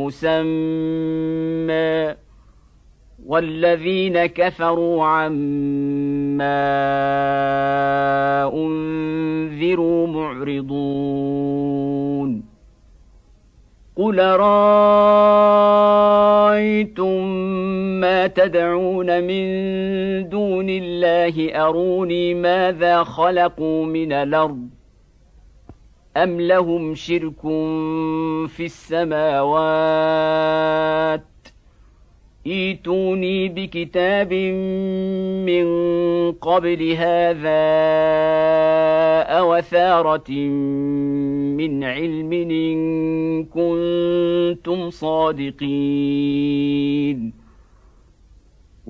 مسمى 0.00 1.82
والذين 3.26 4.26
كفروا 4.26 5.04
عما 5.04 6.62
أنذروا 8.54 10.06
معرضون. 10.06 11.72
قل 13.96 14.18
رأيتم 14.20 14.82
ما 18.00 18.26
تدعون 18.26 19.24
من 19.24 19.44
دون 20.28 20.66
الله 20.70 21.66
أروني 21.68 22.34
ماذا 22.34 23.02
خلقوا 23.02 23.86
من 23.86 24.12
الأرض؟ 24.12 24.81
أم 26.16 26.40
لهم 26.40 26.94
شرك 26.94 27.40
في 28.48 28.64
السماوات 28.64 29.62
ايتوني 32.46 33.48
بكتاب 33.48 34.32
من 35.46 35.66
قبل 36.32 36.92
هذا 36.92 37.62
أوثارة 39.22 40.30
من 41.56 41.84
علم 41.84 42.32
إن 42.32 43.44
كنتم 43.44 44.90
صادقين 44.90 45.62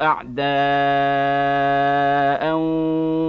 أعداء 0.00 0.42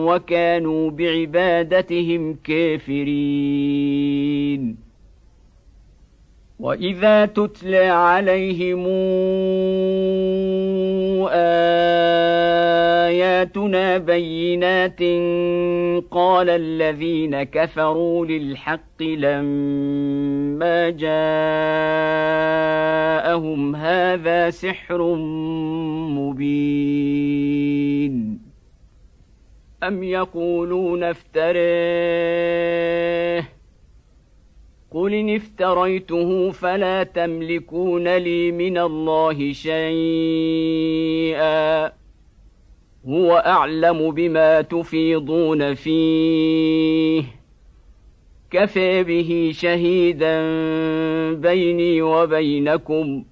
وكانوا 0.08 0.92
بعبادتهم 0.92 2.38
كافرين. 2.44 4.14
وإذا 6.60 7.26
تتلى 7.26 7.86
عليهم 7.86 8.88
اياتنا 13.44 13.98
بينات 13.98 15.00
قال 16.12 16.50
الذين 16.50 17.44
كفروا 17.44 18.26
للحق 18.26 19.02
لما 19.04 20.90
جاءهم 20.90 21.16
هذا 23.76 24.50
سحر 24.50 25.16
مبين 26.16 27.34
ام 29.84 30.04
يقولون 30.04 31.04
افتريه 31.04 31.54
قل 34.92 35.14
ان 35.14 35.36
افتريته 35.36 36.52
فلا 36.52 37.04
تملكون 37.04 38.18
لي 38.18 38.52
من 38.52 38.78
الله 38.78 39.54
شيئا 39.54 40.84
هو 43.08 43.44
أعلم 43.46 44.12
بما 44.12 44.62
تفيضون 44.62 45.74
فيه. 45.74 47.24
كفى 48.52 49.04
به 49.04 49.52
شهيدا 49.54 50.42
بيني 51.34 52.02
وبينكم 52.02 53.24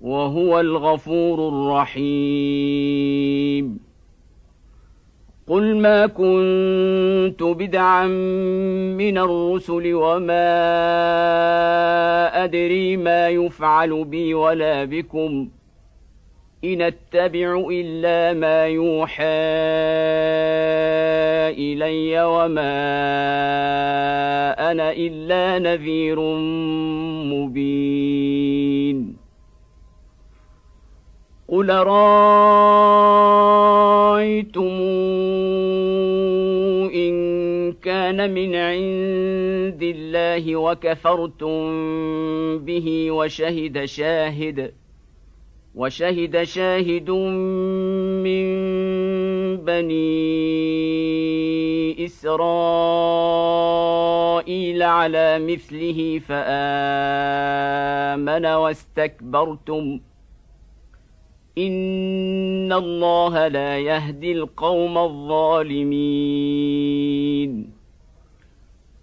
وهو 0.00 0.60
الغفور 0.60 1.48
الرحيم. 1.48 2.72
قل 5.48 5.76
ما 5.76 6.06
كنت 6.06 7.42
بدعا 7.42 8.06
من 8.96 9.18
الرسل 9.18 9.94
وما 9.94 10.44
أدري 12.44 12.96
ما 12.96 13.28
يفعل 13.28 14.04
بي 14.04 14.34
ولا 14.34 14.84
بكم. 14.84 15.48
إن 16.64 16.82
اتبع 16.82 17.66
إلا 17.70 18.32
ما 18.32 18.66
يوحى 18.66 19.24
إلي 21.58 22.24
وما 22.24 22.72
أنا 24.70 24.92
إلا 24.92 25.58
نذير 25.58 26.20
مبين. 27.34 29.16
قل 31.48 31.70
رايتم 31.70 33.02
ان 36.94 37.72
كان 37.72 38.34
من 38.34 38.54
عند 38.54 39.82
الله 39.82 40.56
وكفرتم 40.56 41.58
به 42.58 43.10
وشهد 43.10 43.84
شاهد 43.84 44.72
وشهد 45.74 46.42
شاهد 46.42 47.10
من 47.10 48.44
بني 49.56 50.44
إسرائيل 52.04 52.42
على 54.82 55.38
مثله 55.38 56.18
فآمن 56.18 56.46
واستكبرتم. 58.46 60.00
إن 61.58 62.72
الله 62.72 63.48
لا 63.48 63.78
يهدي 63.78 64.32
القوم 64.32 64.98
الظالمين. 64.98 65.92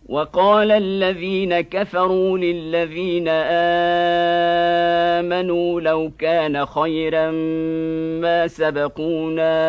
وقال 0.09 0.71
الذين 0.71 1.61
كفروا 1.61 2.37
للذين 2.37 3.27
آمنوا 5.17 5.81
لو 5.81 6.11
كان 6.19 6.65
خيرا 6.65 7.31
ما 8.21 8.47
سبقونا 8.47 9.59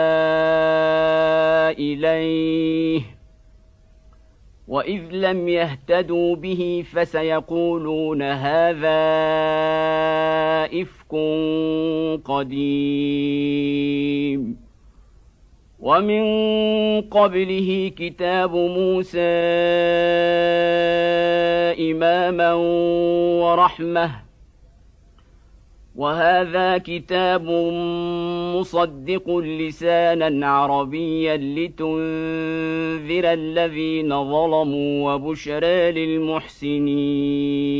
إليه 1.70 3.02
وإذ 4.68 5.02
لم 5.10 5.48
يهتدوا 5.48 6.36
به 6.36 6.84
فسيقولون 6.92 8.22
هذا 8.22 9.00
إفك 10.82 11.14
قديم 12.24 13.90
ومن 15.80 16.22
قبله 17.00 17.92
كتاب 17.96 18.54
موسى 18.56 19.20
إماما 21.90 22.54
ورحمة. 23.42 24.10
وهذا 25.96 26.78
كتاب 26.78 27.50
مصدق 28.56 29.36
لسانا 29.38 30.46
عربيا 30.46 31.36
لتنذر 31.36 33.32
الذين 33.32 34.08
ظلموا 34.08 35.14
وبشرى 35.14 35.92
للمحسنين. 35.92 37.79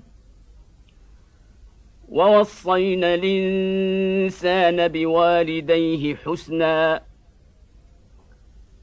ووصينا 2.11 3.15
الإنسان 3.15 4.87
بوالديه 4.87 6.15
حسنا. 6.15 7.01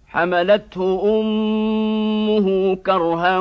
حملته 0.06 1.20
أمه 1.20 2.76
كرها 2.76 3.38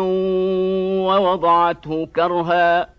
ووضعته 1.07 2.05
كرها 2.05 2.89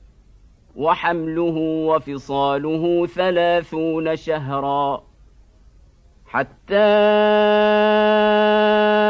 وحمله 0.76 1.56
وفصاله 1.88 3.06
ثلاثون 3.06 4.16
شهرا. 4.16 5.02
حتى 6.26 6.74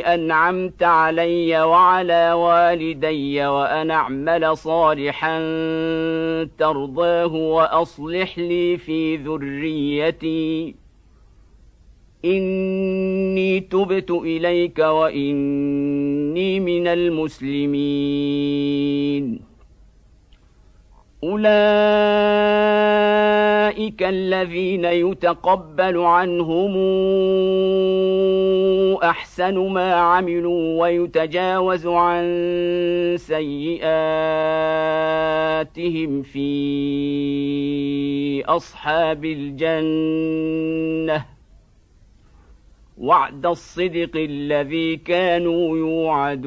أنعمت 0.00 0.82
علي 0.82 1.62
وعلى 1.62 2.32
والدي 2.32 3.46
وأن 3.46 3.90
أعمل 3.90 4.56
صالحا 4.56 5.38
ترضاه 6.58 7.34
وأصلح 7.34 8.38
لي 8.38 8.76
في 8.76 9.16
ذريتي. 9.16 10.74
إني 12.24 13.60
تبت 13.60 14.10
إليك 14.10 14.78
وإني 14.78 16.60
من 16.60 16.86
المسلمين. 16.86 17.86
أولئك 21.26 21.46
الذين 24.02 24.84
يتقبل 24.84 25.98
عنهم 25.98 26.76
أحسن 29.02 29.58
ما 29.58 29.94
عملوا 29.94 30.82
ويتجاوز 30.82 31.86
عن 31.86 32.24
سيئاتهم 33.18 33.82
في 36.22 36.46
أصحاب 38.44 39.24
الجنة. 39.24 40.56
وعد 42.98 43.46
الصدق 43.46 44.16
الذي 44.16 44.96
كانوا 44.96 45.78
يوعدون. 45.78 46.46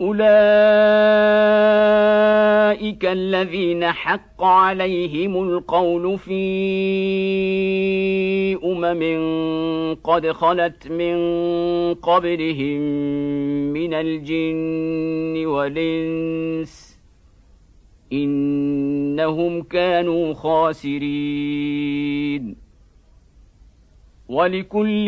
أولئك 0.00 0.26
الذين 3.04 3.84
حق 3.84 4.44
عليهم 4.44 5.48
القول 5.48 6.18
في 6.18 6.36
أمم 8.64 9.96
قد 10.04 10.30
خلت 10.32 10.88
من 10.90 11.16
قبلهم 11.94 12.80
من 13.72 13.94
الجن 13.94 15.46
والإنس 15.46 17.00
إنهم 18.12 19.62
كانوا 19.62 20.34
خاسرين. 20.34 21.86
ولكل 24.28 25.06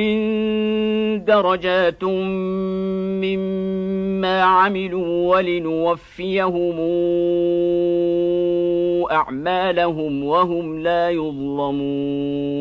درجات 1.25 2.05
مما 3.25 4.43
عملوا 4.43 5.37
ولنوفيهم 5.37 6.77
أعمالهم 9.11 10.25
وهم 10.25 10.79
لا 10.79 11.11
يظلمون. 11.11 12.59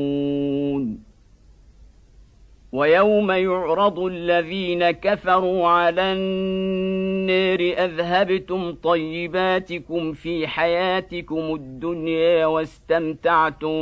ويوم 2.71 3.31
يعرض 3.31 3.99
الذين 3.99 4.91
كفروا 4.91 5.67
على 5.67 6.01
النار 6.01 7.59
أذهبتم 7.59 8.71
طيباتكم 8.71 10.13
في 10.13 10.47
حياتكم 10.47 11.55
الدنيا 11.55 12.45
واستمتعتم 12.45 13.77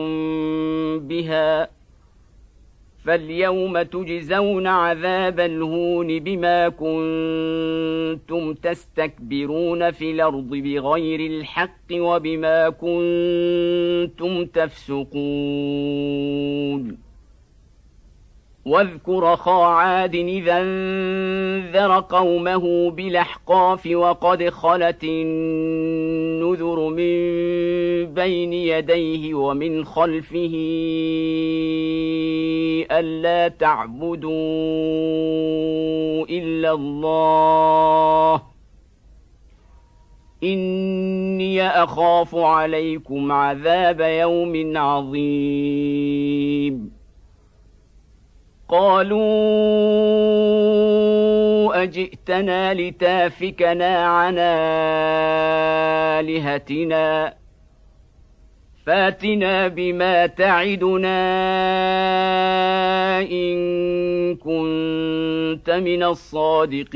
بها 0.99 1.69
فاليوم 3.05 3.81
تجزون 3.81 4.67
عذاب 4.67 5.39
الهون 5.39 6.19
بما 6.19 6.69
كنتم 6.69 8.53
تستكبرون 8.53 9.91
في 9.91 10.11
الأرض 10.11 10.49
بغير 10.49 11.19
الحق 11.19 11.91
وبما 11.91 12.69
كنتم 12.69 14.45
تفسقون. 14.45 15.15
واذكر 18.65 19.33
أخا 19.33 19.65
عاد 19.65 20.15
إذا 20.15 20.61
انذر 20.61 21.99
قومه 21.99 22.91
بالأحقاف 22.91 23.87
وقد 23.87 24.49
خلت 24.49 25.03
النذر 26.55 26.89
من 26.89 28.13
بين 28.13 28.53
يديه 28.53 29.33
ومن 29.33 29.85
خلفه 29.85 30.53
ألا 32.91 33.47
تعبدوا 33.47 34.31
إلا 36.29 36.71
الله. 36.71 38.41
إني 40.43 41.67
أخاف 41.67 42.35
عليكم 42.35 43.31
عذاب 43.31 44.01
يوم 44.01 44.77
عظيم. 44.77 46.25
قالوا 48.69 49.94
اجئتنا 51.85 52.73
لتافكنا 52.73 54.05
عن 54.05 54.35
آلهتنا. 56.19 57.33
فاتنا 58.85 59.67
بما 59.67 60.25
تعدنا 60.25 61.19
إن 63.21 63.57
كنت 64.35 65.69
من 65.69 66.03
الصادقين. 66.03 66.95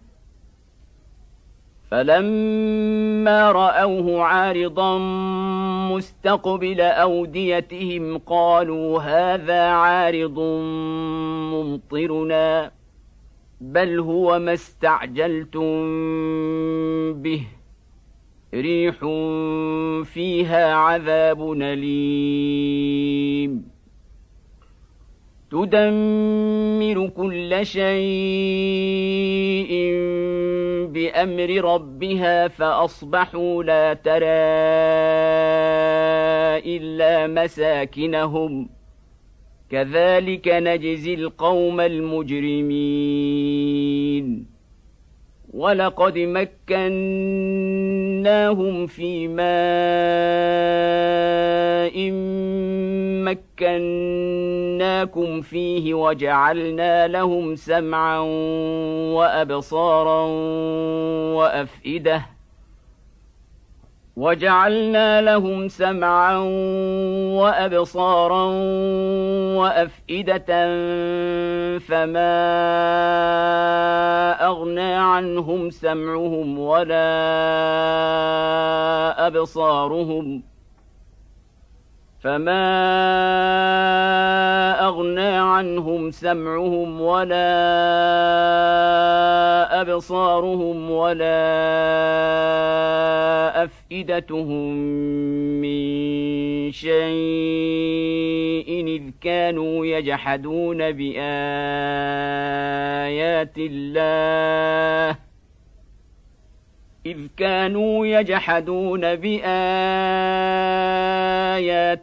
فلما 1.91 3.51
رأوه 3.51 4.23
عارضا 4.23 4.97
مستقبل 5.91 6.81
أوديتهم 6.81 8.17
قالوا 8.17 8.99
هذا 9.01 9.61
عارض 9.61 10.39
ممطرنا 11.53 12.71
بل 13.61 13.99
هو 13.99 14.39
ما 14.39 14.53
استعجلتم 14.53 15.71
به 17.13 17.47
ريح 18.53 18.95
فيها 20.03 20.73
عذاب 20.73 21.51
أليم. 21.51 22.91
تدمر 25.51 27.07
كل 27.07 27.65
شيء 27.65 28.01
بأمر 30.87 31.49
ربها 31.73 32.47
فأصبحوا 32.47 33.63
لا 33.63 33.93
ترى 33.93 34.41
إلا 36.77 37.27
مساكنهم. 37.27 38.69
كذلك 39.69 40.47
نجزي 40.47 41.13
القوم 41.13 41.79
المجرمين. 41.79 43.01
ولقد 45.53 46.17
مكناهم 48.21 48.87
في 48.87 49.27
ماء 49.27 49.41
مكناكم 53.61 55.41
فيه 55.41 55.93
وجعلنا 55.93 57.07
لهم 57.07 57.55
سمعا 57.55 58.19
وابصارا 59.15 60.25
وافئده 61.35 62.25
وجعلنا 64.17 65.21
لهم 65.21 65.67
سمعا 65.67 66.37
وابصارا 67.41 68.43
وافئده 69.57 70.47
فما 71.79 72.31
عنهم 75.11 75.69
سمعهم 75.69 76.59
ولا 76.59 77.07
أبصارهم 79.27 80.43
فما 82.21 82.67
أغنى 84.87 85.37
عنهم 85.37 86.11
سمعهم 86.11 87.01
ولا 87.01 87.51
أبصارهم 89.81 90.91
ولا 90.91 91.41
أفئدتهم 93.63 94.73
من 95.61 95.91
شيء 96.71 97.01
إذ 98.87 99.01
كانوا 99.21 99.85
يجحدون 99.85 100.91
بايات 103.41 103.57
الله 103.57 105.17
إذ 107.05 107.27
كانوا 107.37 108.05
يجحدون 108.05 109.01
بآيات 109.01 109.45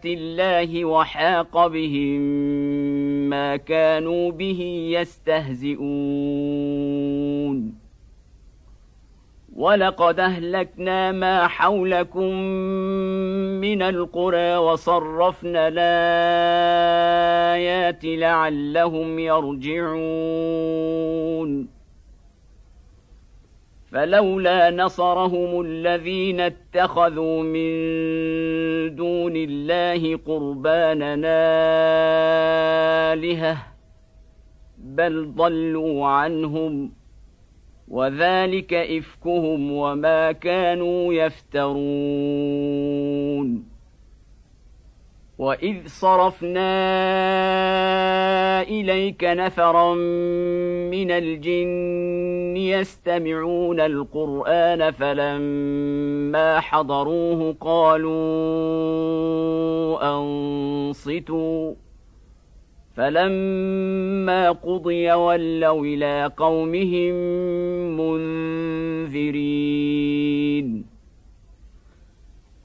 الله 0.06 0.84
وحاق 0.84 1.66
بهم 1.66 2.20
ما 3.30 3.56
كانوا 3.56 4.30
به 4.30 4.90
يستهزئون 4.92 5.88
ولقد 9.58 10.20
أهلكنا 10.20 11.12
ما 11.12 11.46
حولكم 11.48 12.34
من 13.60 13.82
القرى 13.82 14.56
وصرفنا 14.56 15.68
الآيات 15.74 16.98
لعلهم 18.04 19.18
يرجعون. 19.18 19.78
فلولا 23.92 24.70
نصرهم 24.70 25.60
الذين 25.60 26.40
اتخذوا 26.40 27.42
من 27.42 27.70
دون 28.94 29.32
الله 29.36 30.16
قرباننا 30.26 31.38
الهه 33.12 33.56
بل 34.78 35.32
ضلوا 35.36 36.06
عنهم. 36.06 36.97
وذلك 37.90 38.74
إفكهم 38.74 39.72
وما 39.72 40.32
كانوا 40.32 41.14
يفترون. 41.14 41.78
وإذ 45.38 45.76
صرفنا 45.86 46.68
إليك 48.62 49.24
نفرا 49.24 49.94
من 50.90 51.10
الجن 51.10 52.56
يستمعون 52.56 53.80
القرآن 53.80 54.90
فلما 54.90 56.60
حضروه 56.60 57.56
قالوا 57.60 58.18
أنصتوا. 60.18 61.74
فلما 62.98 64.50
قضي 64.50 65.12
ولوا 65.12 65.84
إلى 65.84 66.32
قومهم 66.36 67.14
منذرين. 69.06 69.78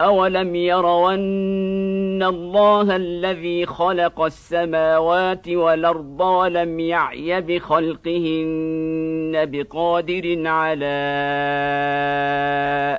اولم 0.00 0.54
يروا 0.54 1.14
ان 1.14 2.22
الله 2.22 2.96
الذي 2.96 3.66
خلق 3.66 4.20
السماوات 4.20 5.48
والارض 5.48 6.20
ولم 6.20 6.80
يعي 6.80 7.40
بخلقهن 7.40 9.32
بقادر 9.34 10.46
على 10.46 10.96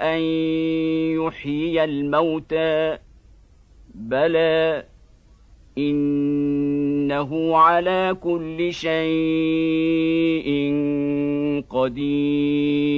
ان 0.02 0.20
يحيي 1.22 1.84
الموتى 1.84 2.98
بلى 3.96 4.84
انه 5.78 7.58
على 7.58 8.18
كل 8.22 8.74
شيء 8.74 10.48
قدير 11.70 12.98